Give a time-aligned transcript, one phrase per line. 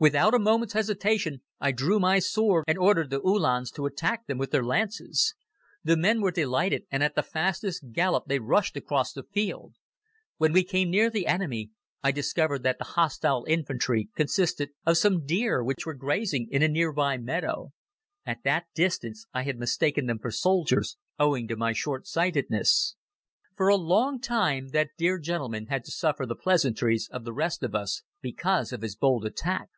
[0.00, 4.38] Without a moment's hesitation I drew my sword and ordered the Uhlans to attack them
[4.38, 5.34] with their lances.
[5.82, 9.74] The men were delighted and at the fastest gallop they rushed across the field.
[10.36, 11.70] When we came near the enemy
[12.00, 16.68] I discovered that the hostile infantry consisted of some deer which were grazing in a
[16.68, 17.72] nearby meadow.
[18.24, 22.94] At that distance I had mistaken them for soldiers, owing to my shortsightedness."
[23.56, 27.64] For a long time that dear gentleman had to suffer the pleasantries of the rest
[27.64, 29.70] of us because of his bold attack.